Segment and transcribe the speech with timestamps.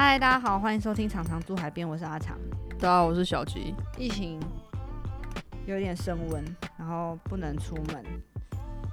[0.00, 2.38] 嗨，大家好，欢迎收听《常常住海边》，我是阿长。
[2.78, 3.74] 大家好，我是小吉。
[3.98, 4.38] 疫情
[5.66, 6.44] 有点升温，
[6.78, 8.04] 然后不能出门，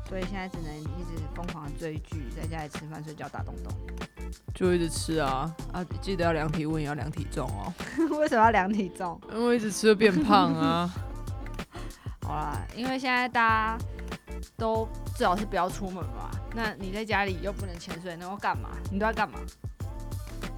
[0.10, 3.72] 所以现在只能一直疯狂地追剧，在家里吃饭、睡觉、打东东。
[4.56, 5.86] 就一直吃啊啊！
[6.02, 7.72] 记得要量体温，也要量体重哦。
[8.18, 9.22] 为什么要量体重？
[9.32, 10.92] 因为一直吃会变胖啊。
[12.26, 13.86] 好啦，因为现在大家
[14.58, 16.32] 都最好是不要出门嘛。
[16.56, 18.70] 那你在家里又不能潜水，能够干嘛？
[18.92, 19.38] 你都要干嘛？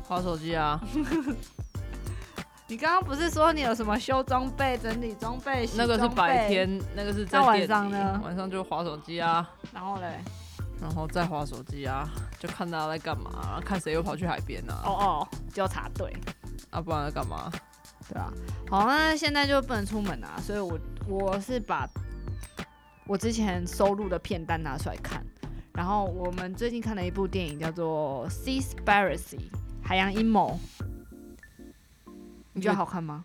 [0.07, 0.79] 划手机啊。
[2.69, 5.67] 你刚刚不是说你有什么修装备、整理装备？
[5.75, 8.19] 那个是白天，那个是在晚上呢？
[8.23, 9.49] 晚上就划手机啊。
[9.73, 10.19] 然后嘞？
[10.81, 14.81] 然后再划手机啊，就看大家在干嘛，看谁又跑去海边啊。
[14.85, 16.13] 哦哦，纠察队。
[16.69, 17.49] 啊，不然在干嘛？
[18.09, 18.31] 对啊。
[18.69, 20.77] 好，那现在就不能出门啊，所以我
[21.07, 21.87] 我是把
[23.05, 25.25] 我之前收录的片单拿出来看。
[25.73, 29.37] 然后我们最近看了一部电影，叫做《Seaspiracy》
[29.87, 30.59] 海洋阴谋。
[32.51, 33.23] 你觉得好看吗？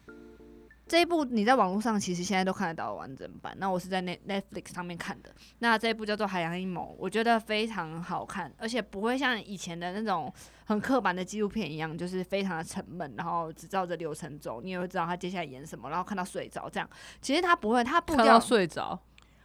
[0.86, 3.52] 这一部你在网络上其实现在都看得到完整版。
[3.58, 5.34] 那我是在 Net Netflix 上面看的。
[5.58, 10.32] 那这一部叫做《海洋阴谋》，我觉得非常好看，而且不会像以前的那种
[10.66, 16.88] 很刻板的纪录片一样，就是非常的沉闷，然后只照着流程走，你也会知道他接下来演什么，然后看到睡着这样。
[17.20, 18.96] 其实他不会，他不调睡着。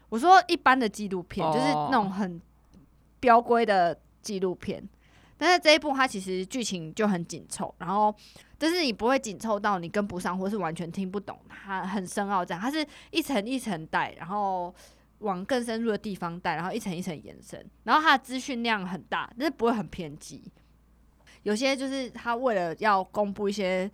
[0.09, 2.39] 我说一般的纪录片就是那种很
[3.19, 4.87] 标规的纪录片，
[5.37, 8.13] 但是这一部它其实剧情就很紧凑，然后。
[8.59, 14.73] 就是你不会紧凑到你跟不上，或是完全听不懂，它很深奥这样，它是一层一层带，然后
[15.19, 20.41] 往更深入的地方带，然后一层一层延伸，然后它的资讯量很大，但是不会很偏激。
[21.43, 23.87] 有些就是它为了要公布一些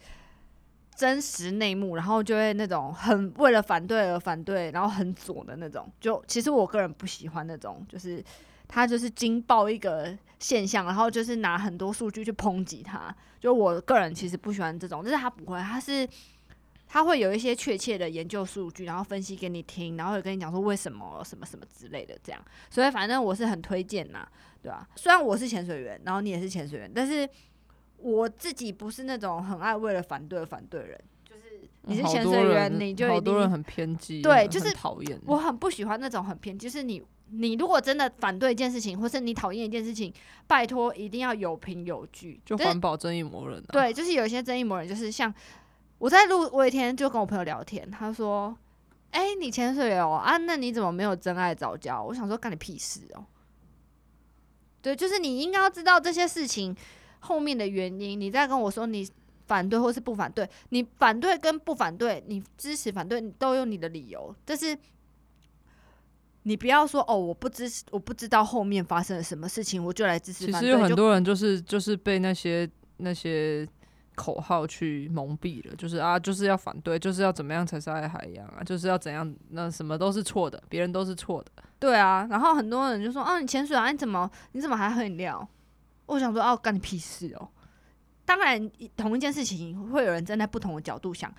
[0.95, 5.91] 真实内幕，然后就会那种很为了反对而反对，然后很左的那种。
[5.99, 8.23] 就其实我个人不喜欢那种，就是
[8.67, 13.15] 他就是惊爆一个现象，然后就是拿很多数据去抨击他。
[13.39, 16.07] 就我个人其实不喜欢这种，但是他不会，他是
[16.87, 22.41] 他会有一些确切的研究数据，然后分析给你听，然后也跟你讲说为什么什么什么之类的这样。
[22.69, 24.27] 所以反正我是很推荐呐，
[24.61, 24.87] 对吧？
[24.95, 27.27] 虽然我是潜水员，然后你也是潜水员，但是
[28.03, 31.01] 我自己不是那种很爱为了反对而反对人。
[31.25, 35.19] 就是你是潜水员，你就好多人很偏激，对，就是讨厌。
[35.25, 37.03] 我很不喜欢那种很偏激，就是你。
[37.35, 40.13] 你如果真的反对一件事情，或是你讨厌一件事情，
[40.45, 42.39] 拜托一定要有凭有据。
[42.45, 43.63] 就环保正义魔人。
[43.69, 45.33] 对，就是有一些正义魔人，就是像
[45.97, 48.55] 我在录，我有一天就跟我朋友聊天，他说
[49.09, 53.25] ：“哎，你潜水哦啊，那你怎么没有真爱早教？”我想说，干你屁事哦。
[54.83, 56.75] 对，就是你应该要知道这些事情
[57.23, 59.09] 后面的原因，你再跟我说你
[59.47, 64.77] 反对或是不反对，你反对跟不反对，你支持反对，你都有你的理由，但是。
[66.45, 70.45] 你不要说哦，我不支持我不知道后面发生了什么事情，我就来支持。
[70.45, 73.65] 其实有很多人就是就是被那些那些
[74.13, 81.63] 口号去蒙蔽了，就是啊，就是要反对，就是要怎么样才是爱海洋啊，就是要怎样，那什么都是错的，别人都是错的。
[81.79, 85.47] 对啊，然后很多人就说啊，你潜水啊，你怎么你怎么还喝饮料？
[86.05, 87.49] 我想说哦，干你屁事哦！
[88.25, 91.33] 当然，同一件事情会有人站在不同的角度想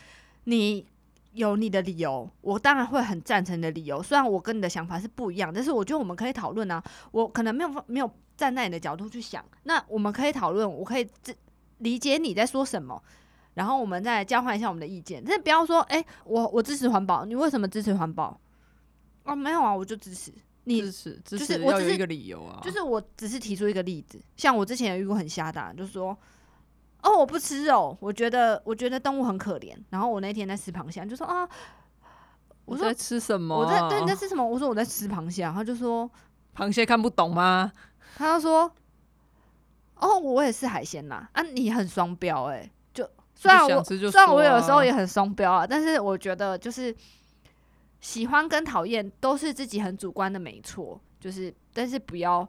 [0.44, 0.86] 你。
[1.34, 4.00] 有你的理由，我当然会很赞成的理由。
[4.00, 6.80] 虽然我跟你的想法是不一样，但是我觉得我们可以讨论啊。
[7.10, 11.04] 我可能没有没有站在你的角度去想，那我们可以讨论，我可以
[11.78, 13.02] 理解你在说什么，
[13.54, 15.20] 然后我们再交换一下我们的意见。
[15.26, 18.40] 但是不要说，哎，我我支持环保，你为什么支持环保？
[19.24, 20.32] 哦，没有啊，我就支持
[20.64, 24.20] 你支持，就是我只是一个理由啊，就是我只是提出一个例子。
[24.36, 26.16] 像我之前有遇过很瞎的，就是说。
[27.06, 29.76] 哦，我不吃肉，我觉得我觉得动物很可怜。
[29.90, 31.46] 然后我那天在吃螃蟹，就说啊，
[32.64, 33.54] 我说在吃什么？
[33.54, 34.42] 我在对你在吃什么？
[34.42, 35.42] 我说我在吃螃蟹。
[35.42, 36.10] 他就说
[36.56, 37.70] 螃蟹看不懂吗？
[38.16, 38.72] 他就说
[39.96, 41.28] 哦，我也是海鲜呐。
[41.32, 42.72] 啊，你很双标哎。
[42.94, 46.96] 就虽然我虽然我有时候也很双标啊，但是我觉得就是
[48.04, 51.00] 喜欢跟讨厌都是自己很主观的，没错。
[51.18, 52.46] 就是但是不要。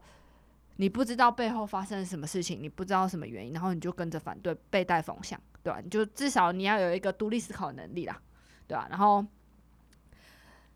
[0.77, 5.79] 你不知道背后发生了什么事情，你不知道什么原因，然后你就跟着反对，被带风向，对吧？
[5.81, 8.21] 你就至少你要有一个独立思考能力啦，
[8.67, 8.85] 对吧？
[8.89, 9.25] 然后，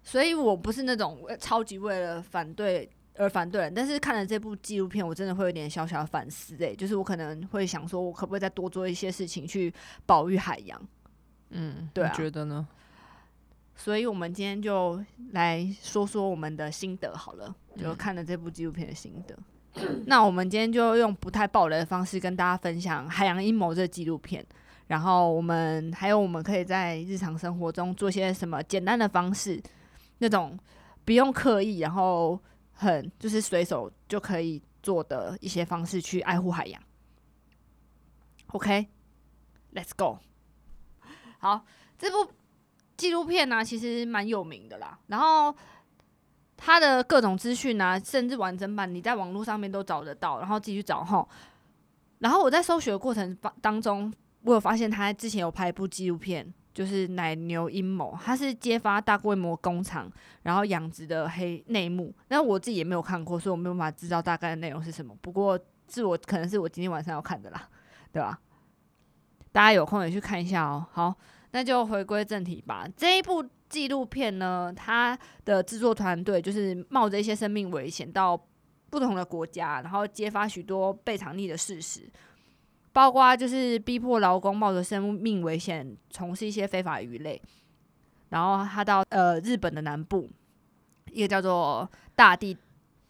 [0.02, 9.74] 所以我不是那种超级为了反对而反对人，但是看了这部纪录片，我真的会有点小小的反思，诶，就是我可能会想说，我可不可以再多做一些事情去
[10.06, 10.82] 保育海洋？
[11.50, 12.66] 嗯，对，觉得呢？
[13.80, 19.36] 所以我们今天就来说说我们的心得好了，就看了这部纪录片的心得。
[20.06, 24.46] 那我们今天就用不太暴雷的方式跟大家分享《海洋阴谋》这纪录片，
[24.88, 29.62] 然后我们还有我们可以在日常生活中做些什么简单的方式，
[30.18, 30.60] 那种
[31.06, 32.38] 不用刻意，然后
[32.74, 36.82] 很就是随手就可以做的一些方式去爱护海洋。
[38.48, 40.18] OK，Let's go。
[41.38, 41.64] 好，
[41.98, 42.30] 这部
[43.00, 45.00] 纪录片呢，其实蛮有名的啦。
[45.08, 45.56] 然后
[46.58, 51.26] 它的各种资讯啊，甚至完整版，你在网络上面都找得到，然后自己去找哈。
[52.18, 60.12] 然后我在搜寻的过程当中，我有发现他之前有拍一部纪录片，就是奶牛阴谋，他是揭发大规模工厂
[60.44, 62.14] 然后养殖的黑内幕。
[62.28, 65.16] 那我自己也没有看过，所以我没有办法知道大概的内容是什么。
[65.22, 65.58] 不过
[65.88, 67.70] 是我可能是我今天晚上要看的啦，
[68.12, 68.38] 对吧？
[69.54, 70.86] 大家有空也去看一下哦。
[70.92, 71.16] 好，
[71.52, 72.88] 那就回归正题吧。
[72.96, 78.40] 这一部纪录片呢，它的制作团队就是冒着一些生命危险到。
[78.92, 82.10] 不同的国家，然后揭发许多被藏匿的事实，
[82.92, 87.40] 包括就是逼迫劳工冒着生命危险从事一些非法鱼类。
[88.30, 90.28] 然后他到呃日本的南部
[91.12, 92.58] 一个叫做大地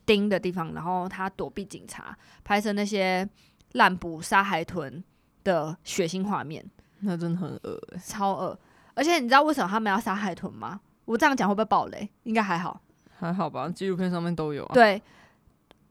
[0.06, 2.13] 町的地方，然后他躲避警察，
[2.44, 3.25] 拍摄那些
[3.71, 5.01] 滥捕杀海豚
[5.45, 6.69] 的血腥画面。
[7.01, 8.60] 那真的很恶超恶！
[8.94, 10.80] 而且你知道为什么他们要杀海豚吗？
[11.06, 12.10] 我这样讲会不会暴雷？
[12.24, 12.81] 应该还好，
[13.18, 13.69] 还好吧？
[13.69, 14.74] 纪录片上面都有啊。
[14.74, 15.01] 对。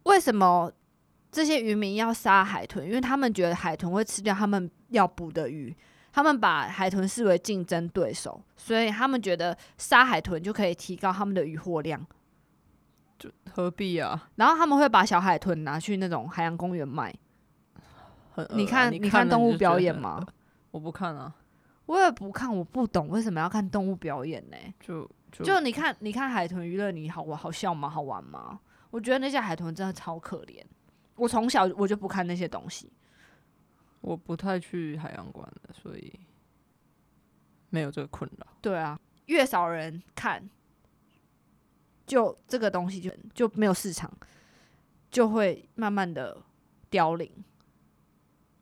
[0.04, 0.70] 为什么
[1.30, 2.86] 这些渔民要杀海豚？
[2.86, 5.76] 因为他们觉得海豚会吃掉他们要捕的鱼，
[6.12, 12.06] 他们把海豚视为竞争对手，所以他们觉得杀海豚就可以提高他们的渔获量。
[13.18, 14.28] 就何必啊？
[14.36, 17.14] 然后他们会把小海豚拿去那种海洋公园卖。
[18.50, 20.24] 你看，你看动物表演吗？
[20.70, 21.34] 我不看啊，
[21.86, 24.56] 我也不看，我不懂为什么要看动物表演呢？
[24.80, 27.88] 就就你看，你看海豚娱乐，你好玩好笑吗？
[27.88, 28.60] 好玩吗？
[28.90, 30.62] 我觉得那些海豚真的超可怜。
[31.16, 32.92] 我从小我就不看那些东西。
[34.00, 36.20] 我不太去海洋馆的，所以
[37.70, 38.46] 没有这个困扰。
[38.60, 40.48] 对啊，越少人看，
[42.06, 44.10] 就这个东西就就没有市场，
[45.10, 46.40] 就会慢慢的
[46.88, 47.28] 凋零。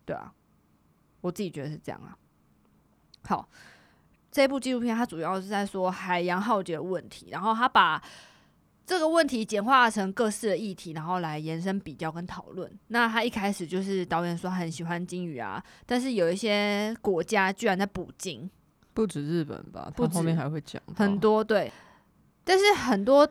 [0.06, 0.32] 对啊，
[1.26, 2.16] 我自己觉得是这样啊。
[3.24, 3.48] 好，
[4.30, 8.02] 这部纪录片它主要是在说海洋浩劫的问题，然后他把。
[8.88, 12.70] 这个问题简化成各式的议题，然后来延伸比较跟讨论。
[12.86, 18.48] 那他一开始就是导演说很喜欢金鱼啊，但是有一些国家居然在捕鲸，
[18.94, 19.92] 不止日本吧？
[19.96, 21.72] 他后面还会讲很多对，
[22.44, 23.28] 但是很多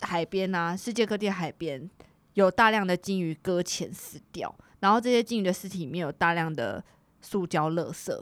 [0.00, 1.90] 海边啊，世界各地海边
[2.32, 6.82] 有大量的金鱼搁浅死掉，然后这些金鱼的尸体里面有大量的
[7.20, 8.18] 塑胶垃圾，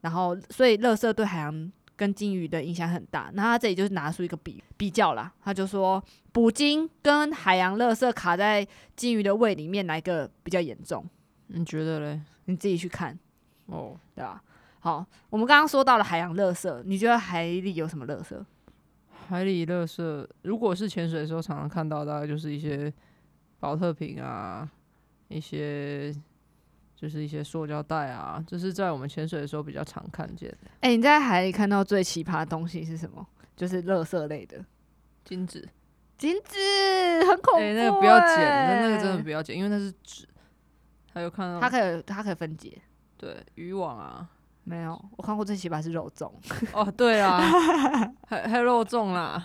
[0.00, 1.72] 然后所以垃圾对海洋。
[1.98, 11.02] 跟金鱼的影响很大，那他这里就是拿出一个比比较啦，他就说捕鲸跟海洋垃圾卡在金鱼的胃里面哪一个比较严重？
[11.46, 12.20] 你觉得嘞？
[12.44, 13.18] 你自己去看
[13.64, 14.42] 哦，对吧？
[14.80, 18.38] 好，我们刚刚说到了海洋垃圾，你觉得海里有什么垃圾？
[19.26, 22.92] 海里垃圾，如果是潜水的时候常常看到，大概就是一些
[23.58, 24.70] 保特瓶啊，
[25.28, 26.14] 一些。
[26.96, 30.70] 就是一些塑胶袋啊，这是在我们潜水的时候比较常看见的。
[30.80, 33.24] 哎，你在海里看到最奇葩的东西是什么？
[33.54, 34.64] 就是垃圾类的
[35.24, 35.68] 金子，
[36.16, 36.58] 金子
[37.28, 37.58] 很恐怖。
[37.60, 40.26] 哎，那个不要捡，那那个真的不要捡，因为那是纸。
[41.12, 42.80] 还有看到它可以，它可以分解。
[43.18, 44.26] 对，渔网啊，
[44.64, 46.30] 没有，我看过最奇葩是肉粽。
[46.72, 47.40] 哦，对啊，
[48.28, 49.42] 还还有肉粽啦，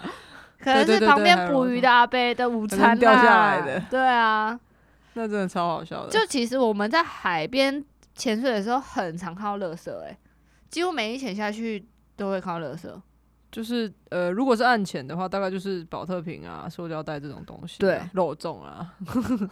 [0.60, 3.82] 可能是旁边捕鱼的阿伯的午餐掉下来的。
[3.90, 4.60] 对啊。
[5.14, 6.12] 那真的超好笑的。
[6.12, 7.84] 就其实我们在海边
[8.16, 10.18] 潜水的时候，很常看到垃圾，哎，
[10.70, 12.88] 几乎每一潜下去都会看到垃圾。
[13.52, 18.96] 就是呃，如果是暗潜的话，大概就是保特瓶啊、塑胶袋这种东西，对，肉粽啊。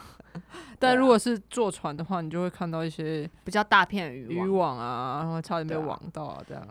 [0.80, 6.66] 但如果是坐船的话，你就会看到一些比较大片渔渔网啊，然后差点被网到啊，这样。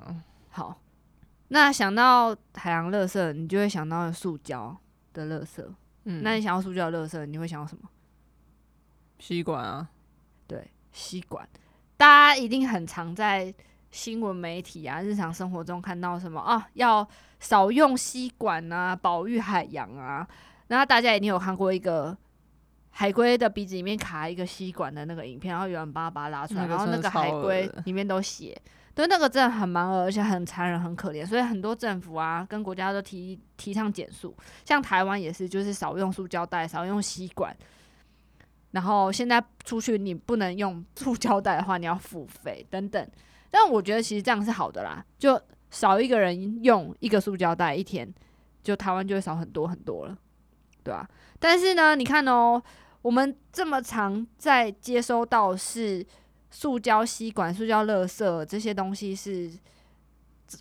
[0.48, 0.80] 好，
[1.48, 4.74] 那想到海洋垃圾，你就会想到塑胶
[5.12, 5.62] 的垃圾。
[6.04, 7.86] 嗯，那你想要塑胶的垃圾，你会想到什么？
[9.18, 9.88] 吸管啊，
[10.46, 11.48] 对，吸管，
[11.96, 13.52] 大家一定很常在
[13.90, 17.06] 新闻媒体啊、日常生活中看到什么啊，要
[17.40, 20.26] 少用吸管啊，保育海洋啊。
[20.68, 22.16] 那大家一定有看过一个
[22.90, 28.60] 海龟的鼻子里面卡一个吸管的那个影片，然后有人把它把它拉出来，然后那个海龟里面都血，
[28.94, 31.26] 对，那个真的很蛮恶，而且很残忍、很可怜。
[31.26, 37.56] 所以很多政府啊跟国家都提提倡减速，像台湾也是，就是少用塑胶袋，少用吸管。
[38.72, 43.08] 然后现在出去你不能用塑胶袋的话，你要付费等等。
[43.50, 48.12] 但我觉得其实这样是好的啦，就少一个人用一个塑胶袋一天，
[48.62, 50.18] 就台湾就会少很多很多了，
[50.84, 51.08] 对吧？
[51.38, 52.62] 但是呢，你看哦，
[53.00, 56.06] 我们这么长在接收到是
[56.50, 59.50] 塑胶吸管、塑胶垃圾这些东西是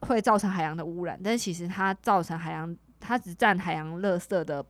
[0.02, 4.66] 会造成海洋的污染，但是其实它造成海洋，它只占海洋垃圾的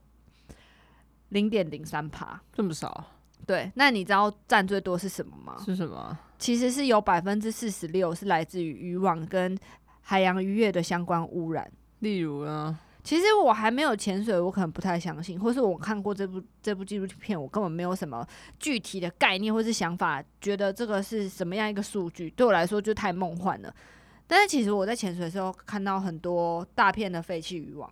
[1.29, 3.05] 零点零三帕，这么少。
[3.47, 5.55] 对，那你知道占最多是什么吗？
[5.65, 6.15] 是什么？
[6.37, 9.57] 其实是有百分之四十六是来自于渔网跟
[10.01, 11.71] 海洋渔业的相关污染。
[11.99, 12.77] 例如呢？
[13.03, 18.27] 其实我还没有潜水，我可能不太相信，或是我看过这部这部纪录片，我根本没有什么
[18.59, 23.73] 具体的概念或是想法，觉得这个是什么样一个数据，对我来说就太梦幻了。
[24.27, 27.89] 但是其实我在潜水的时候看到很多大片的废弃渔网，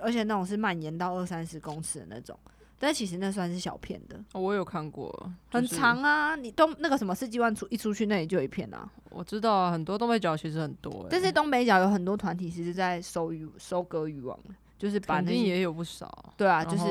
[0.00, 2.38] 而且那种是蔓延到二三十公尺的那种。
[2.78, 5.10] 但其实那算是小片的，我有看过，
[5.50, 6.36] 很长啊。
[6.36, 8.88] 你东那个什么世纪湾出一出去，那里就一片啊。
[9.08, 14.38] 我知道啊，很多东北角其实很多，但是东北角有很多团体其实在收渔收割渔网，
[14.78, 16.34] 就是把那也有不少。
[16.36, 16.84] 对啊，就是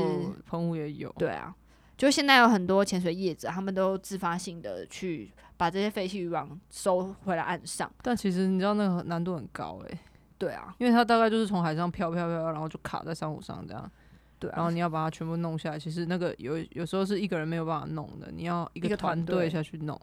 [0.47, 1.13] 澎湖也有。
[1.19, 1.53] 对啊，
[1.95, 7.91] 就现在有很多潜水业者，他们都自发性的去把这些废弃渔网收回来岸上。
[8.01, 9.99] 但其实你知道那个难度很高诶。
[10.39, 13.91] 对啊，因为它大概就是从海上飘飘飘，然后就卡在珊瑚上这样。
[14.37, 19.99] 对，然后你要把它全部弄下来，其实那个有有时候是一个人没有办法弄的，你要一个团队下去弄，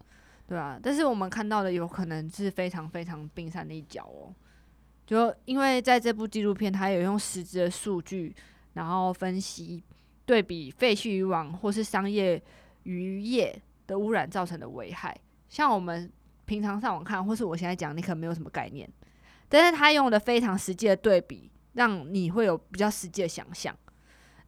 [0.46, 0.78] 对啊。
[0.82, 4.34] 但是我们看到的有可能是非常非常冰山的一角哦，
[5.06, 8.34] 就因为在这部纪录片，它有用实质的数据，
[8.72, 9.82] 然后分析
[10.24, 12.42] 对比废弃渔网或是商业
[12.84, 15.14] 渔业的污染造成的危害。
[15.50, 16.10] 像我们
[16.46, 18.88] 平常上网看，或是我现在讲，你可能没有什么概念，
[19.48, 23.76] 但是他用的非常实际的对比，让你会有比较实际的想象。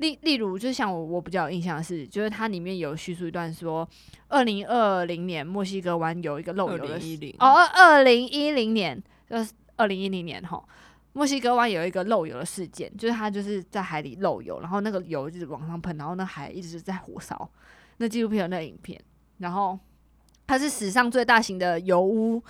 [0.05, 3.89] 例例如，就像我我比较有印象的是，就是它里面有叙述一段说，
[4.29, 7.01] 二零二零年墨西哥湾有一个漏油的
[7.39, 10.63] 哦，二二零一零年就是二零一零年哈，
[11.15, 17.51] 墨西哥湾有一个漏油的事件，就是它就是在海里漏油，然后那个油就是往上喷，然后那海一直在火烧。
[17.97, 19.01] 那纪录片有那影片，
[19.39, 19.79] 然后
[20.47, 22.43] 它是史上最大型的油污。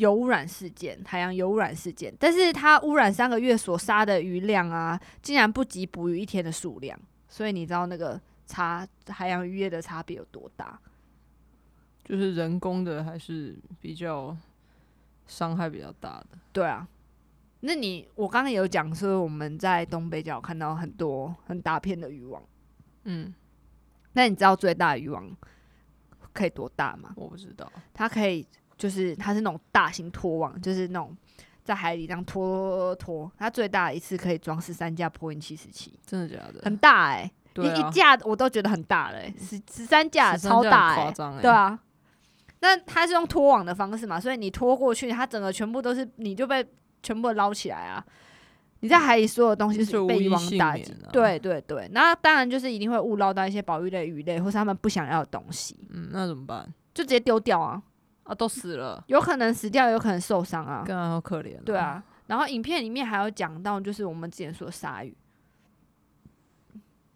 [0.00, 10.80] 油污染事件，海洋油污染事件，但是它污染三个月所杀的鱼量啊，竟然不及捕鱼一天的数量，所以你知道那个差海洋渔业的差别有多大？
[12.02, 14.34] 就是人工的还是比较
[15.26, 16.38] 伤害比较大的？
[16.50, 16.88] 对啊，
[17.60, 22.42] 那你我刚刚有讲说我们在东北角看到很多很大片的渔网，
[23.04, 23.34] 嗯，
[24.14, 25.30] 那你知道最大渔网
[26.32, 27.12] 可以多大吗？
[27.16, 28.46] 我不知道，它可以。
[28.80, 31.14] 就是它是那种大型拖网，就是那种
[31.62, 36.62] 在海里这样拖拖，它最大一次可以装十三架波音七十七，真的假的？
[36.62, 41.78] 很大哎，一一架我都觉得很大了，十十三架超大哎，对啊。
[42.60, 46.66] 那它是用拖网的方式嘛，所以你拖过去，它整个全部都是，你就被
[47.02, 48.02] 全部捞起来啊。
[48.80, 51.86] 你在海里所有东西是被渔网打击，对对对。
[51.92, 55.76] 那当然就是一定会误捞到一些保育类鱼类或是他们不想要的东西。
[55.90, 56.66] 嗯，那怎么办？
[56.94, 57.82] 就直接丢掉啊。
[58.30, 61.60] 啊，都死了，有可能死掉，有可能受伤啊，更好可怜。
[61.64, 65.12] 对啊，然后影片里面还有讲到，就是我们之前说的鲨鱼，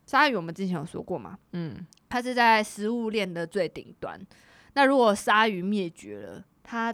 [0.04, 4.20] 鲨鱼我们之前有说过嘛，嗯，它是在食物链的最顶端。
[4.72, 6.92] 那如果鲨鱼灭绝了，它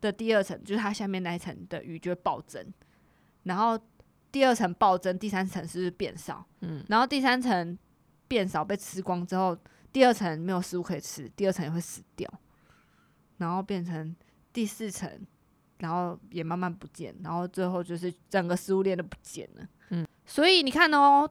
[0.00, 2.66] 的第二层就是它下面那一层的鱼就会暴增，
[3.42, 3.78] 然后
[4.32, 6.42] 第二层暴增，第三层是不是变少？
[6.62, 7.78] 嗯，然后第三层
[8.26, 9.54] 变少被吃光之后，
[9.92, 12.26] 第二层没有食物可以吃，第二层也会死掉。
[13.44, 14.16] 然后变成
[14.54, 15.06] 第四层，
[15.78, 19.68] 然后也慢慢不见，然后最后就是整个食物链都不见了。
[19.90, 21.28] 嗯，所以你看哦，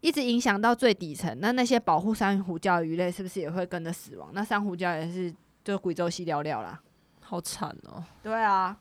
[0.00, 4.30] 一直影响到最底层，那那些保护珊瑚礁的鱼类是不是也会跟着死亡？
[4.32, 6.80] 那珊瑚礁也是就贵州西聊聊啦，
[7.20, 8.02] 好惨哦。
[8.22, 8.78] 对啊，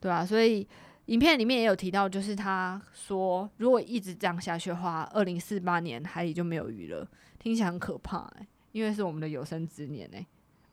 [0.00, 0.66] 对啊，所以
[1.06, 7.06] 影片里面也有提到，就是他说，如果一直这样下去的话，二零四八年海里就没有鱼了，
[7.38, 10.24] 听起来很可怕哎，因为是我们的有生之年哎。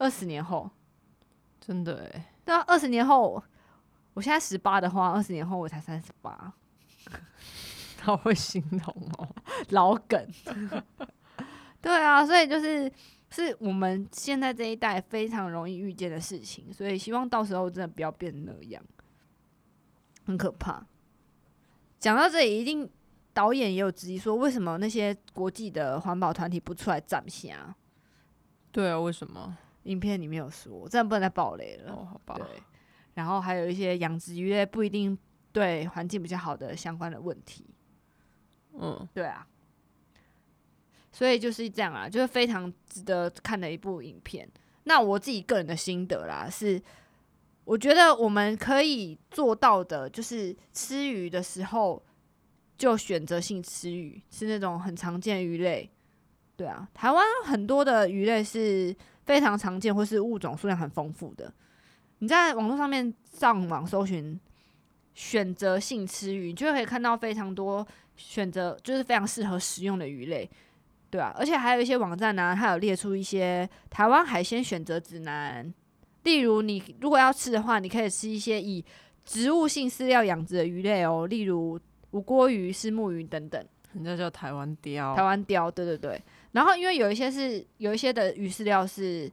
[0.03, 0.69] 二十年后，
[1.61, 3.41] 真的哎，对啊，二十年后，
[4.13, 6.53] 我现在十八的话，二十年后我才三十八，
[7.97, 9.27] 他会心痛哦，
[9.69, 10.27] 老梗，
[11.81, 12.91] 对啊，所以就是
[13.29, 18.83] 是我们现在这一代非常容易遇见的事情，所以希望到时候真的不要变那样，
[20.25, 20.85] 很可怕。
[21.97, 22.89] 讲到这里，一定
[23.33, 27.73] 导演也有质疑说，为什么那些国际的环保团体不出来站下？
[28.73, 29.57] 对啊，为什么？
[29.83, 31.91] 影片里面有说，这样不能再爆雷了。
[31.91, 32.35] 哦，好吧。
[32.37, 32.45] 对，
[33.15, 35.17] 然后还有一些养殖鱼类不一定
[35.51, 37.65] 对环境比较好的相关的问题。
[38.73, 39.45] 嗯，对啊。
[41.11, 44.49] 所以就是这样啊，就是非常值得看的一部影片。
[44.85, 46.81] 那我自己个人的心得啦，是
[47.65, 52.01] 我觉得我们可以做到的，就是吃鱼的时候
[52.77, 55.91] 就选择性吃鱼，吃那种很常见鱼类。
[56.55, 58.95] 对啊，台湾很多的鱼类是。
[59.25, 61.51] 非常常见或是物种数量很丰富的，
[62.19, 64.39] 你在网络上面上网搜寻
[65.13, 70.49] 选择性吃鱼，你就可以看到非常多选择，就是非常适合食用的鱼类。
[71.09, 75.71] 对啊，而且还有一些网站呢，它有列出一些台湾海鲜选择指南，
[76.23, 78.83] 例如你如果要吃的话，你可以吃一些以
[79.23, 81.79] 植物性饲料养殖的鱼类哦，例如
[82.11, 83.63] 无锅鱼、丝木鱼等等。
[83.93, 86.19] 人家叫台湾鲷，台湾鲷，对对对。
[86.53, 89.29] 然后因为有一些是有一些的鱼饲料是，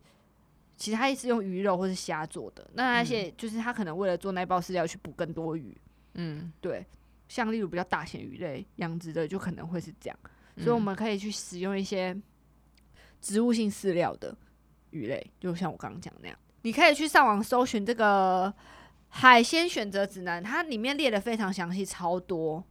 [0.77, 5.77] 其实它是用鱼肉或是虾做的，那那些就是它可能为了做那包饲料去捕更多鱼。
[6.15, 6.85] 嗯，对，
[7.29, 10.19] 像例如比较大型鱼类养殖的就可能会是这样，
[10.57, 12.17] 所以我们可以去使用一些
[13.21, 14.37] 植物性饲料的
[14.91, 16.37] 鱼类，就像我刚刚讲那样。
[16.63, 18.53] 你可以去上网搜寻这个
[19.09, 22.65] 海鲜选择指南，它里面列的非常详细，超多。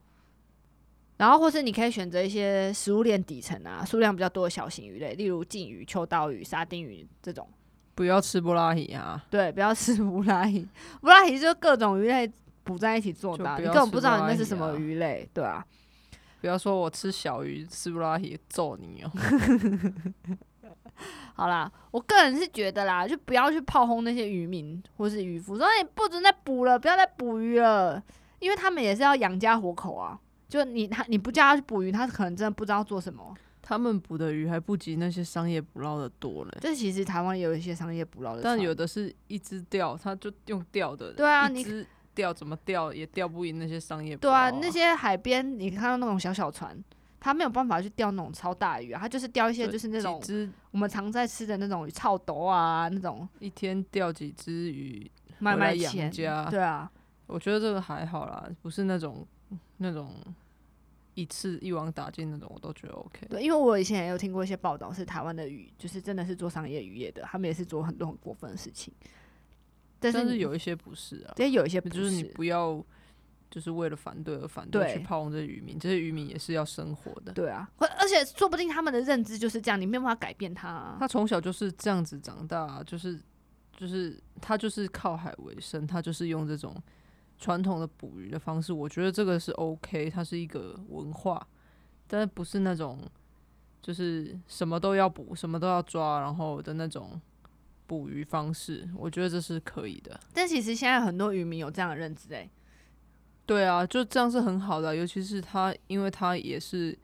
[1.19, 7.45] 然后，或是你可以选择一些食物链底层啊，数量比较多的小型鱼类，例如鲫鱼、秋刀鱼、沙丁鱼这种。
[7.93, 9.21] 不要吃布拉鱼啊！
[9.29, 10.65] 对，不要吃布拉鱼。
[11.01, 12.31] 布拉鱼就各种鱼类
[12.63, 15.61] 补在一起做的，你根本不知道那是什么鱼类，对啊。
[16.39, 19.11] 不要说我吃小鱼吃布拉鱼揍你哦！
[21.35, 28.01] 好啦，我个人是觉得啦，就不要去炮轰那些渔民或是渔夫，说你不准再捕了，不要再捕鱼了，
[28.39, 30.17] 因为他们也是要养家活口啊。
[30.49, 33.33] 就你他你不叫他去捕鱼，他可能真的不知道做什么。
[33.61, 36.57] 他们捕的鱼还不及那些商业捕捞的多嘞。
[36.59, 41.13] 这其实台湾也有一些商业捕捞的，但有的是一只钓，他就用钓的。
[41.13, 44.17] 对啊，一只钓怎么钓也钓不赢那些商业。
[44.17, 46.75] 对啊，那些海边你看到那种小小船，
[47.19, 50.19] 他没有办法去钓那种超大鱼啊，他就是钓一些就是那种
[50.71, 53.27] 我们常在吃的那种草斗啊那种。
[53.37, 56.09] 一天钓几只鱼卖卖钱。
[56.09, 56.25] 对
[56.59, 56.89] 啊，
[57.27, 59.27] 我觉得这个还好啦，不是那种。
[59.79, 60.13] 那种
[61.15, 63.27] 一次一网打尽那种，我都觉得 OK。
[63.29, 68.93] 对，因为我以前也有听过一些报道，是台湾的鱼，就是真的是做商业渔业的，他们也是做很多很过分的事情。
[69.99, 72.81] 但是有一些不是啊，对，有一些就是你不要
[73.49, 77.33] 就是为了反对而反对去炮轰这些渔民，这些渔民也是要生活的。
[77.33, 80.95] 对啊，而且说不定他们的认知就是这样，你没有办法改变他。
[80.99, 83.19] 他从小就是这样子长大，就是
[83.75, 86.73] 就是他就是靠海为生，他就是用这种。
[87.39, 91.47] 传统的捕鱼的方式，我觉得这个是 OK，它是一个文化，
[92.05, 92.99] 但是不是那种
[93.81, 97.19] 就是什么都要捕、什么都要抓，然后的那种
[97.87, 100.19] 捕鱼方式，我觉得这是可以的。
[100.33, 102.49] 但其实现在很多渔民有这样的认知，诶，
[103.45, 106.97] 对啊，就这样是很好的，尤其是他，因为他也是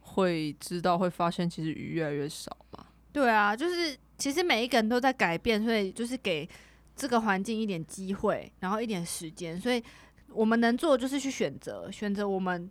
[0.00, 2.86] 会知道、会发现，其实鱼越来越少嘛。
[3.12, 6.48] 对啊，就是其实每一个人都在改变，所以就是给。
[6.94, 9.82] 这个环境一点机会，然后一点时间，所以
[10.28, 12.70] 我们能做就是去选择，选择我们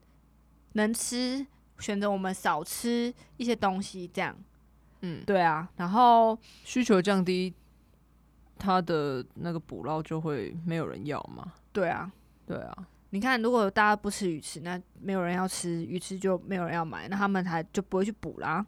[0.74, 1.46] 能吃，
[1.80, 4.38] 选择我们少吃一些东西，这样，
[5.02, 7.54] 嗯，对啊，然后需求降低，
[8.58, 12.12] 它的那个捕捞就会没有人要嘛，对啊，
[12.46, 18.64] 对啊，你看，如果大家不吃鱼翅，那没有人要吃鱼翅，就没有人要买，那他们还就不会去捕啦，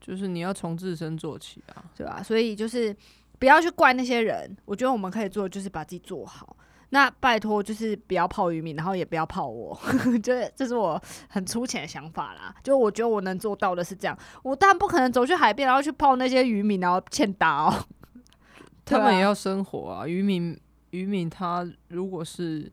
[0.00, 2.20] 就是你要从自身做起啊，对吧？
[2.22, 2.94] 所以就是。
[3.40, 6.56] 不要去怪那些人，我觉得我们可以做的就是把自己做好。
[6.90, 9.80] 那拜托，就是不要泡渔民，然后也不要泡我，
[10.22, 12.54] 这 这是我很粗浅的想法啦。
[12.62, 17.86] 就我觉得我能做到的是这样，我当然不可能走去海边，然后去泡那些渔民，然后欠打哦。
[18.84, 20.58] 他们也要生活啊，渔民
[20.90, 22.70] 渔民他如果是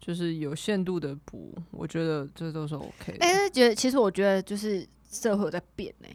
[0.00, 3.16] 就是有限度的捕，我觉得这都是 OK。
[3.20, 6.08] 哎，觉得其实我觉得就是社会在变呢。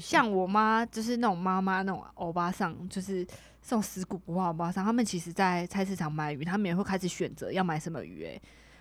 [0.00, 4.84] 像我妈就是那种妈妈那种欧巴桑，就是这种死骨不化欧巴桑。
[4.84, 8.24] 他们其实，在菜市场买鱼，他们也会开始选择要买什么鱼。
[8.24, 8.40] 哎，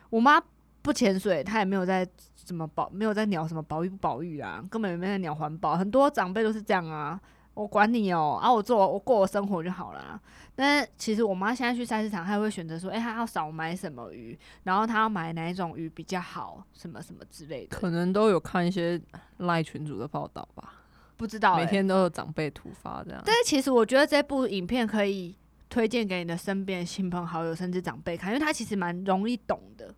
[0.10, 0.42] 我妈
[0.82, 5.76] 不潜水，她也没有在什么保，没有在鸟什么保育不保育啊，根本没在鸟环保。
[5.76, 7.20] 很多长辈都是这样啊，
[7.58, 10.20] 我管你哦，啊，我做我过我生活就好啦。
[10.56, 17.76] 但是其实我妈现在去菜市场，她会选择说，哎，她要少买什么鱼，然后她要买哪一种鱼比较好，什么什么之类的。
[17.76, 19.02] 可能都有看一些
[19.38, 20.74] 赖群主的报道吧。
[21.16, 23.20] 不知道，每天都有长辈突发这样。
[23.26, 25.36] 但是其实我觉得这部影片可以
[25.68, 29.92] 推荐给你的身边亲朋好友，甚至长辈看，因为它其实蛮容易懂的。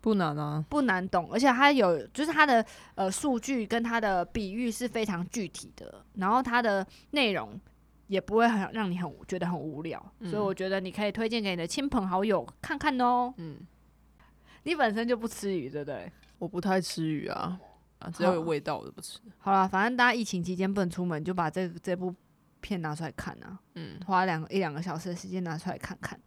[0.00, 7.60] 不难啊，不难懂，而且它有，就是它的呃数据跟它的比喻是非常具体的，然后它的内容
[8.06, 13.32] 也不会很让你很觉得很无聊，所以我觉得你可以推荐给你的亲朋好友看看哦。
[13.36, 13.58] 嗯，
[14.62, 16.10] 你本身就不吃鱼，对不对？
[16.38, 17.60] 我不太吃鱼啊。
[17.98, 19.18] 啊，只要有味道我都不吃。
[19.36, 22.14] 好了，反正大家疫情期间不能出门，就把这这部
[22.62, 23.60] 片拿出来看啊。
[23.74, 26.18] 嗯，花两一两个小时的时间拿出来看看。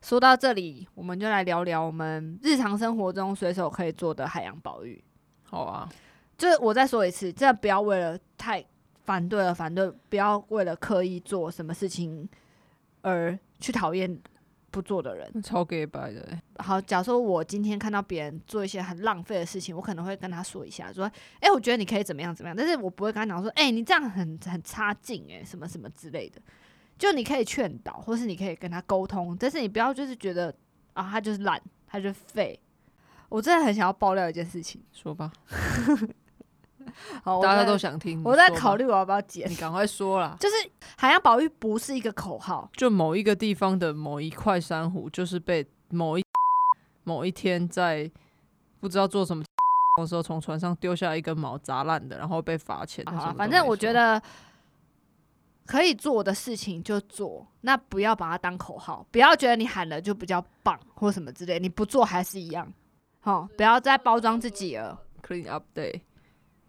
[0.00, 5.02] 说到这里，我们就来聊聊我们日常生活中随手可以做的海洋保育。
[5.44, 5.88] 好啊，
[6.38, 8.64] 就是我再说一次，真的不要为了太
[9.04, 12.28] 反对了反对，不要为了刻意做什么事情
[13.02, 14.18] 而去讨厌
[14.70, 15.42] 不做的人。
[15.42, 21.04] 超 gay 白的、欸，好，假如说我今天看到别人做一些很浪费的事情，我可能会跟他说一下，说，
[21.40, 26.40] 哎、我觉得你可以怎么样怎么样，但是我不会跟他讲说，哎、你这样很很差劲，哎，什么什么之类的。
[27.02, 30.54] 就你可以劝导，或是你可以跟他沟通，但是你不要就是觉得
[30.92, 32.56] 啊，他就是懒，他就是废。
[33.28, 35.32] 我真的很想要爆料一件事情，说吧，
[37.24, 38.22] 好，大家都想听。
[38.22, 39.56] 我在考虑我要不要剪你。
[39.56, 40.36] 赶快说啦。
[40.38, 40.54] 就是
[40.96, 46.24] 海洋保育不是一个口号，就某一个地方的某一块珊瑚，就是被某一
[47.02, 48.08] 某一天在
[48.78, 49.42] 不知道做什么
[49.98, 53.04] 的时候，从船上丢下一根毛砸烂的，然后被罚钱。
[53.06, 54.22] 好反正我觉得
[55.66, 62.70] 可以做的事情就做，那不要把它当口号，不要觉得你喊了就比较棒或什么之类，你不做还是一样。
[63.20, 65.00] 好，不要再包装自己了。
[65.22, 66.00] clean up day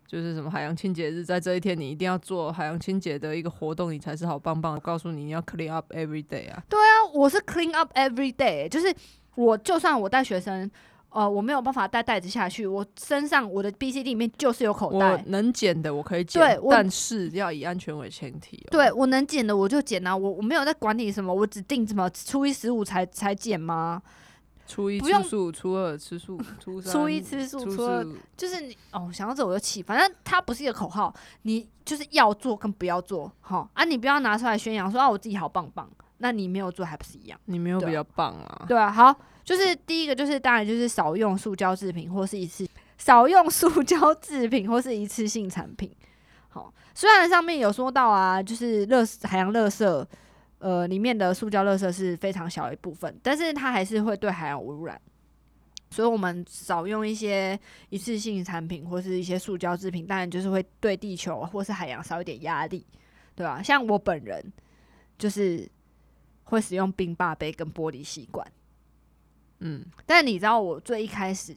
[0.05, 4.75] 就是什么海洋清洁日，在这一天你一定要做海洋清洁的一个活动，你才是好棒棒。
[4.75, 6.63] 我告诉你，你要 clean up every day 啊。
[6.69, 8.95] 对啊我是 clean up every day，就是
[9.35, 10.69] 我就算我带学生。
[11.13, 18.69] 呃，我没有办法带袋子下去，我身上我的 B C D 里面就是有口我袋，能减的我可以减对，但是要以安全为前提、哦。
[18.71, 24.01] 对我能减的我就减啊，我我没有在管你什么，我只定什么初一十五才才减吗？
[24.65, 35.87] 初一吃素，初二吃素，初三初一吃素，初初二四就是你哦，想到这我就气，反正它不是一个口号，你就是要做跟不要做，哈啊，你不要拿出来宣扬说啊我自己好棒棒，
[36.19, 37.37] 那你没有做还不是一样？
[37.45, 38.65] 你没有比较棒啊。
[38.65, 45.91] 对啊，好，就是第一个就是当然就是少用塑胶制品或是一次少用塑胶制品或是一次性产品。
[46.49, 50.05] 好，虽然上面有说到啊，就是乐海洋垃圾，
[50.59, 54.99] 呃，里面的塑胶垃圾是非常小一部分，但是它还是会对海洋污染。
[55.89, 62.83] 所以，我们少用一些一次性产品或是一些塑胶制品，当然就是会对地球或是海洋少一点压力，
[63.35, 64.43] 对吧、像我本人
[65.19, 65.69] 就是
[66.45, 68.47] 会使用冰霸杯跟玻璃吸管。
[69.63, 71.55] 嗯，但你知道我最一开始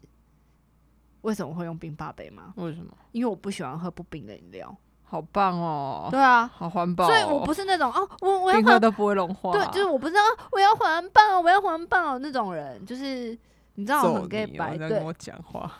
[1.23, 2.53] 为什么会用冰霸杯吗？
[2.57, 2.92] 为什么？
[3.12, 4.75] 因为我不喜欢喝不冰的饮料。
[5.09, 7.07] 好棒哦，对啊，好环保、哦。
[7.07, 9.53] 所以我不是那种哦，我我要环，冰块都不会融化。
[9.53, 13.37] 对，就是我不知道我要环保，我要环保那种人，就是
[13.75, 15.73] 你知道我很 gay 白，对跟我讲话。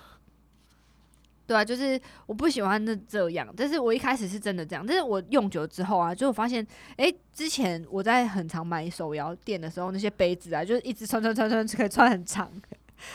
[1.47, 12.51] 对啊，就是我不喜欢那这样，但是我一开始是真的这样，但是我用久之后啊，就我发现，哎，之前我在很常买手摇店的时候，那些杯子啊，就是一直穿穿穿穿可以穿很长，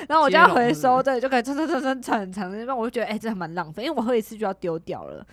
[0.07, 5.25] 然后我就要回收，对，就可以穿穿穿穿穿很长，那我就觉得，哎，这还蛮浪费，因为我喝一次就要丢掉了。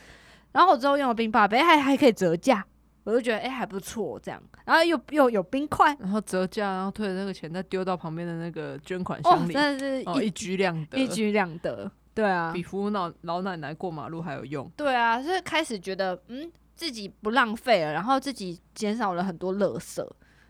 [0.50, 2.64] 然后我之后用了冰霸杯，还还可以折价，
[3.04, 14.68] 我就觉得，诶，还不错这样，然后又又有冰块，然后折价，然后退了那个钱再丢到旁边的那个捐款哦，箱里，真的是一举两得，一举两得，对啊，比扶老老奶奶过马路还有用。
[14.76, 20.04] 对啊，所以开始觉得嗯自己不浪费了，然后自己减少了很多垃圾，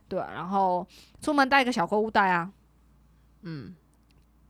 [0.08, 0.86] 对啊，然后
[1.20, 2.50] 出门带一个小购物袋啊，
[3.42, 3.76] 嗯，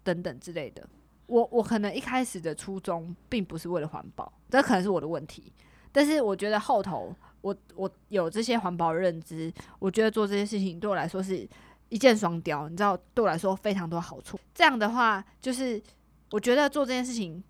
[0.05, 0.89] 等等之类的。
[1.27, 5.53] 我我可能一开始的初衷并不是为了环保，这可能是我的问题。
[5.91, 11.49] 但是我觉得后头我我有这些环保认知，我觉得做这些事情对我来说是
[11.89, 14.39] 一箭双雕，你知道，对我来说非常多好处。
[14.55, 15.83] 这样的话，就是
[16.31, 17.43] 我觉得做这件事情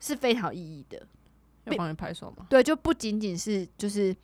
[0.00, 1.06] 是非常有意义的。
[1.64, 2.46] 要帮你拍手吗？
[2.50, 4.14] 对，就不仅仅是就是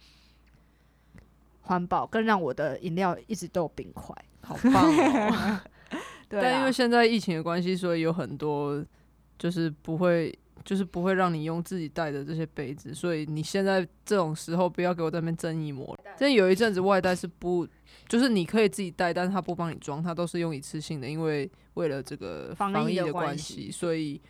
[1.63, 4.15] 环保，更让我的饮料一直都有冰块。
[4.43, 5.61] 好棒哦！
[6.29, 8.85] 对但因为啊，现在疫情的关系，所以有很多
[9.39, 15.99] 就是不会，就是不会让你用自己带的这些杯子，所以你现在这种时候不要给我在那边争一模。
[16.17, 17.67] 真有一阵子外带是不，
[18.09, 24.21] 就是你可以自己带，但是他不帮你装，他都是用一次性的，因为为了这个防疫的关系，所以。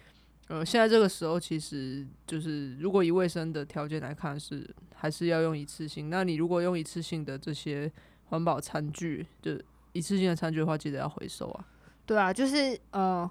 [0.49, 6.11] 呃，现在这个时候其实就是，如果以卫生的条件来看，是还是要用一次性。
[6.11, 7.89] 那你如果用一次性的这些
[8.25, 9.53] 环保餐具，就
[9.93, 11.65] 一次性的餐具的话，记得要回收啊。
[12.05, 13.31] 对啊，就是呃，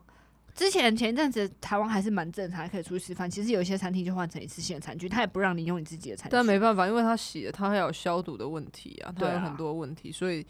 [0.55, 3.29] 之前前一阵子台湾还是蛮正常，还可以出去吃饭。
[3.29, 6.29] 其实有一些餐厅就换成一次性的餐具，他也不让你用你自己的餐具。
[6.31, 10.45] 但没办法，因为他洗了，他还有消毒的问题啊，它对啊有很多问题，所以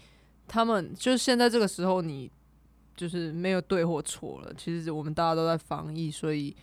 [0.48, 2.32] 他们就是现在这个时候，你
[2.96, 4.54] 就是没有对或错了。
[4.58, 6.56] 其实我们大家都在防疫，所以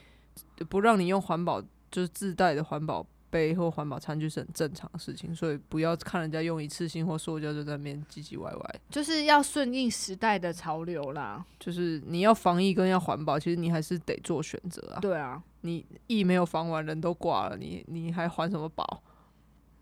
[0.69, 8.75] 不让你用环保就是自带的环保杯或环保餐具是很正常的事情，所以不要看人家用一次性或塑胶就在那边唧唧歪歪。
[8.89, 11.45] 就是要顺应时代的潮流啦。
[11.59, 15.01] 就是你要防疫跟要环保，其实你还是得做选择啊。
[15.01, 19.03] 对啊，你疫没有防完，人都挂了，你你还还什么保？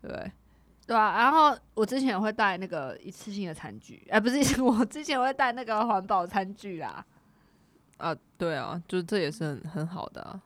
[0.01, 0.31] 对不对？
[0.87, 1.17] 对啊。
[1.17, 7.05] 然后我之前也会带那个一次性的餐具，哎、不是， 我之前会带那个环保餐具啦。
[7.97, 10.41] 啊，对啊，就这也是很很好的啊。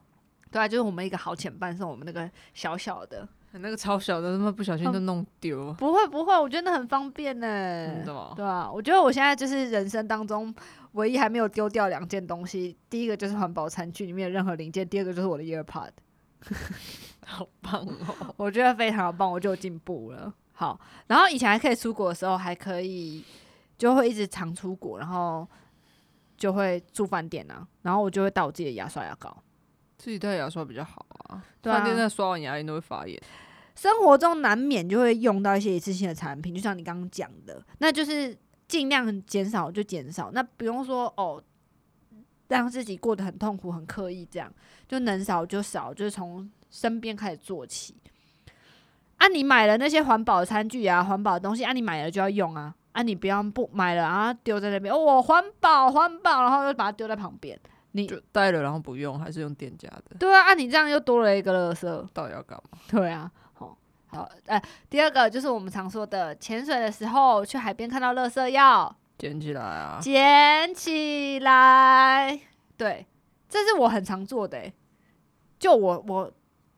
[0.52, 7.48] 对啊，就是我们一个好前伴送我们那个小小的，那个超小的，他妈不小心就弄丢，不会不会，我觉得那很方便呢、
[7.88, 8.34] 真的吗？
[8.36, 10.54] 对啊，我觉得我现在就是人生当中
[10.94, 15.92] 唯一还没有丢掉两件东西，第一个就是环保餐具里面的任何零件，第二个就是我的 EarPod，
[17.26, 18.34] 好棒哦！
[18.38, 20.34] 我觉得非常棒，我就有进步了。
[20.54, 23.24] 好，然后以前还可以出国的时候，还可以
[23.78, 25.48] 就会一直常出国，然后
[26.36, 29.36] 就会住饭店啊，然后我就会带我自己的牙刷牙膏。
[30.00, 33.22] 自己带牙刷比较好啊，对啊饭店那刷完牙龈都会发炎。
[33.76, 38.36] 生活中难免就会用到一些一次性的产品，就像你刚刚讲的，那就是
[38.68, 41.42] 尽量减少就减少，那不用说哦，
[42.48, 44.52] 让自己过得很痛苦、很刻意，这样
[44.88, 47.96] 就能少就少，就是从身边开始做起。
[49.18, 57.60] 啊，你买了那些环保的餐具啊、环保的东西啊，你买了就要用啊，啊，你不要不买了然后丢在那边，哦，我环保环保，然后就把它丢在旁边，
[57.92, 62.08] 你就带了然后不用，还是用店家的，对啊，啊，你这样又多了一个垃圾。
[62.14, 62.80] 到底要干嘛？
[62.88, 70.00] 对啊，好，好，哎、第二个就是我们常说的，潜水的时候去海边看到垃圾要捡起来啊！
[70.02, 72.40] 捡起来。
[72.78, 73.06] 对，
[73.50, 74.74] 这是我很常做的、欸。
[75.58, 76.32] 就我我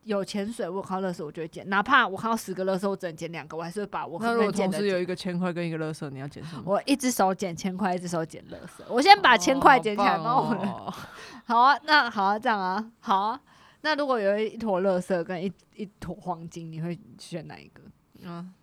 [0.03, 4.51] 有潜水，我有看到垃圾我就会捡，哪怕我看到十个垃圾，我只能捡两个，我还是会把我那如果。
[4.51, 6.63] 同时有一个千块跟一个垃圾，你要捡什么？
[6.65, 8.83] 我一只手捡千块，一只手捡垃圾。
[8.89, 13.41] 我先把千块捡起来， 好啊，那好啊，这样啊，好啊。
[13.81, 17.81] 那如果有一坨垃圾跟一一坨黄金，你会选哪一个？
[18.23, 18.53] 嗯，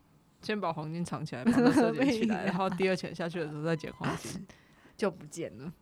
[0.43, 4.47] 先把黄金藏起来，把垃圾捡起来， 然后第二潜下去的时候再捡黄金。
[4.97, 5.73] 就不见了。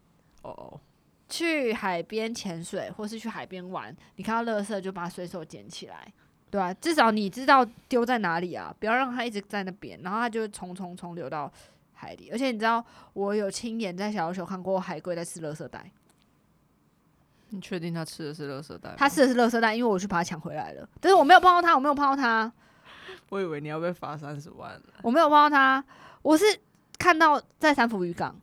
[0.43, 0.81] 哦哦，
[1.29, 6.13] 去海边潜水或是去海边玩，你看到垃圾就把它随手捡起来，
[6.51, 11.53] 对啊，至少你知道丢在哪里啊，不要让它一直在那边，然后它就会冲冲冲流到
[11.93, 12.31] 海里。
[12.31, 15.91] 而且你知道，我有亲眼在小琉球看过海龟在吃垃圾袋，
[17.49, 18.95] 你确定它吃的是垃圾袋？
[18.97, 22.53] 它吃的是垃圾袋，因为我去把它抢回来了，但是我没有碰到它，我没有碰到它，
[23.31, 24.93] 我以为你要被罚三十万呢。
[25.03, 25.85] 我没有碰到它，
[26.23, 26.45] 我是
[26.99, 28.39] 看到在三福渔港，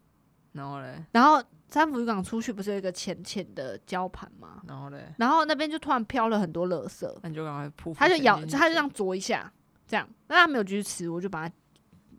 [0.52, 1.41] 然后嘞，然后
[1.73, 4.62] 三福渔港出去不是有一个浅浅的礁盘吗？
[4.67, 7.91] 然后嘞，然后那边就突然飘了很多垃圾，那你就赶快扑。
[7.95, 9.51] 他就咬，他就这样啄一下，
[9.88, 11.55] 这样，那他没有继续吃，我就把它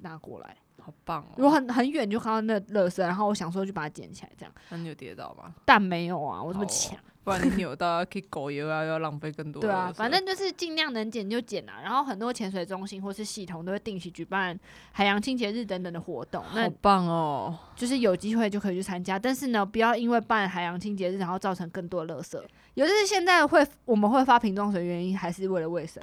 [0.01, 0.57] 拿过来。
[0.83, 1.35] 好棒哦！
[1.37, 5.55] 我很很远就看到那垃圾，然后我想说就把它捡起来，这样，那你有跌倒吗？
[5.65, 6.99] 但没有啊，我这么强。
[7.25, 9.59] 不然你扭到要去狗油啊，要浪费更多。
[9.63, 11.81] 对啊，反正就是尽量能减就减啊。
[11.83, 14.59] 然后很多潜水中心或是系统都会定期举办
[14.93, 17.59] 海洋清洁日等等的活动，那好棒哦！
[17.75, 19.19] 就是有机会就可以去参加。
[19.19, 22.39] 但是呢，不要因为办海洋清洁日，然后造成更多的垃圾。
[22.75, 26.03] 尤其是现在会我们会发瓶装水，原因还是为了卫生。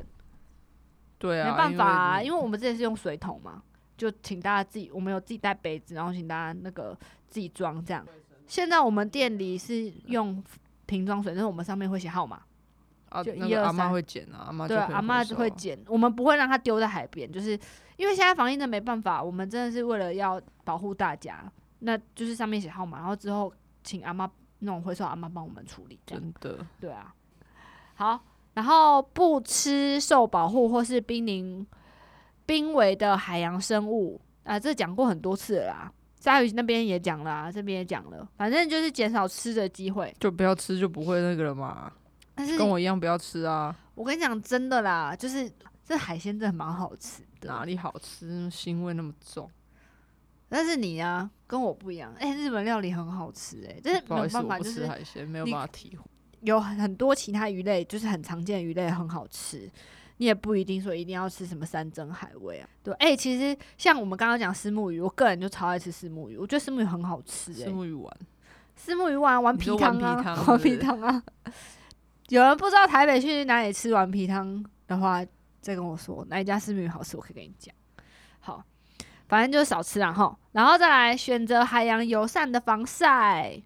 [1.19, 3.61] 对啊，没办法啊，因因为我们之前是用水桶嘛，
[3.95, 8.03] 就请大家自己，我们有自己带杯子，然后请大家那个自己装这样。
[8.47, 10.43] 现在我们店里是用
[10.91, 12.41] 瓶装水，但是我们上面会写号码，
[13.07, 17.57] 啊，就那1 2个阿妈会捡啊，阿妈对啊，阿妈就会捡，我们不会让它丢在海边，就是
[17.95, 21.49] 因为现在防疫真的没办法，我们真的是为了要保护大家，
[21.79, 27.15] 那就是上面写号码，然后之后请阿妈那种回收阿妈帮我们处理，这样真的对啊。
[27.95, 28.19] 好，
[28.53, 31.65] 然后不吃受保护或是濒临
[32.45, 35.91] 濒危的海洋生物啊，这讲过很多次了啦。
[36.21, 40.15] 鲨鱼那边也讲了、啊，这边也讲了，反正就是减少吃的机会。
[40.19, 41.91] 就不要吃，就不会那个了嘛。
[42.35, 45.51] 但是跟我一样不要吃啊，我跟你讲，真的啦，就是
[45.83, 47.49] 这海鲜真的蛮好吃的。
[47.49, 48.47] 哪里好吃？
[48.51, 49.49] 腥味那么重。
[50.47, 56.03] 但是你啊，跟我不一样，哎、日本料理很好吃、哎，但是没有办法，不就是吃海鲜，没有办法体会。
[56.41, 59.69] 有很多其他鱼类，就是很常见的鱼类很好吃，
[60.21, 62.69] 你也不一定说一定要吃什么山珍海味啊。
[62.83, 68.15] 对，哎、其实像我们刚刚讲石目鱼，我个人就超爱吃石目鱼，我觉得石目鱼很好吃、虱哎，目鱼丸，
[68.75, 71.23] 石目鱼丸丸皮汤啊，丸皮汤啊。
[72.29, 75.25] 有人不知道台北去哪里吃丸皮汤的话，
[75.59, 77.73] 再跟我说哪一家石目鱼好吃，我可以跟你讲。
[78.41, 78.63] 好，
[79.27, 83.59] 反正就是少吃然后，然后再来选择海洋友善的防晒。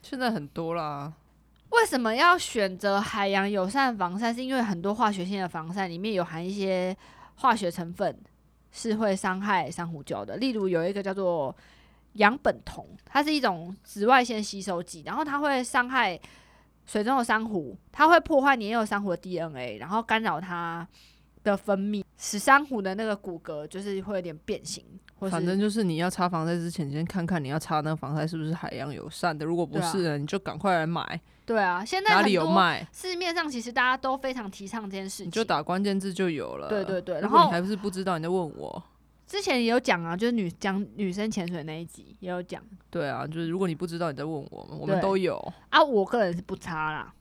[0.00, 1.12] 现在很多啦。
[1.76, 4.32] 为什么要选择海洋友善防晒？
[4.32, 6.96] 是因为很多化学性的防晒里面有含一些
[7.34, 8.16] 化学成分
[8.70, 10.36] 是会伤害珊瑚礁的。
[10.36, 11.54] 例如有一个叫做
[12.14, 16.18] 氧苯酮，它是一种紫外线吸收剂，然后它会伤害
[16.86, 20.86] 水中的珊瑚，它会破坏年幼珊瑚的 DNA，然后干扰它
[21.44, 24.82] 的分泌，使珊瑚的那个骨骼就是会有点变形，
[25.30, 29.44] 反正就是你要擦防晒之前，先看看你要擦那个防晒是不是海洋友善的。
[29.44, 36.68] 如果不是呢，你就赶快来买，对啊，现在哪里有卖，市面上其实大家都非常提倡这件事情，你就打关键字就有了。
[36.68, 38.82] 对对对然后你还不是不知道，你在问我。
[39.26, 45.36] 之前也有讲啊，就是女讲女生潜水那一集也有讲对啊，就是如果你不知道，你在问我们，我们都有。
[45.70, 45.82] 啊。
[45.82, 47.12] 我个人是不擦啦，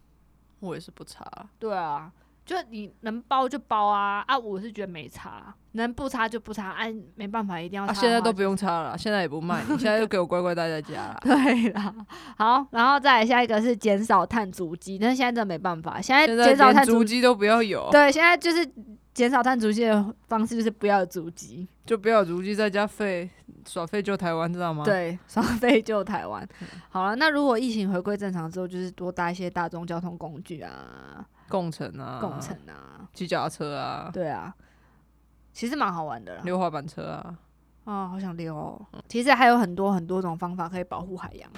[0.60, 1.26] 我也是不擦。
[1.58, 2.12] 对啊，
[2.46, 4.38] 就你能包就包啊啊！
[4.38, 11.18] 我是觉得没差，能不擦就不擦，哎、没办法，一定要擦、啊，现在都不用擦了，现在也不卖你，现在就给我乖乖待在家啦。
[11.24, 11.96] 对啦，
[12.38, 18.70] 好，然后再来下一个是减少碳足迹，但是现在真的没办法，现在减少碳足迹都不要有，对，现在就是
[19.14, 23.30] 减少碳足迹的方式就是不要有足迹，就不要有足迹，在家废
[23.66, 26.46] 耍废救台湾，知道吗？，对， 耍废救台湾。
[26.60, 34.54] 嗯好了，那如果疫情回归正常之后，就是多搭一些大众交通工具啊，共乘啊，共乘啊，骑脚踏车啊，对啊，
[35.54, 36.42] 其实蛮好玩的啦。
[36.44, 37.38] 溜滑板车啊，
[37.86, 38.82] 啊、好想溜哦。
[39.08, 41.50] 其实还有很多很多种方法可以保护海洋。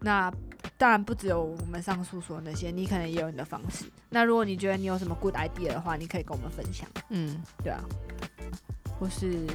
[0.00, 0.32] 那
[0.78, 3.86] 当然不只有我们上述说的那些，你可能也有你的方式。
[4.10, 7.80] 那如果你觉得你有什么 good idea 的话，你可以跟我们分享，嗯，对啊，
[9.00, 9.46] 或是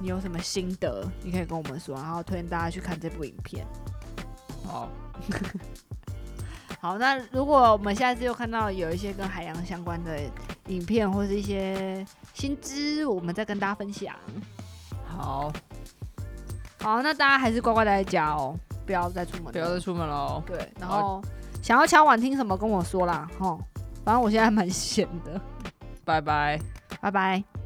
[0.00, 3.66] 你有什么心得，你可以跟我们说，然后推荐大家去看这部影片。
[4.64, 4.88] 好，
[6.80, 10.18] 好，那如果我们下次又看到有一些跟海洋相关的
[10.68, 14.14] 影片或是一些新知，我们再跟大家分享。
[15.06, 15.52] 好，
[16.82, 20.42] 好，那大家还是乖乖待在家哦，不要再出门了，不要再出门了哦。
[20.46, 21.22] 对，然后
[21.62, 23.60] 想要敲碗听什么跟我说啦，吼，
[24.02, 25.38] 反正我现在还蛮闲的，
[26.02, 26.58] 拜拜。
[27.00, 27.59] 拜拜。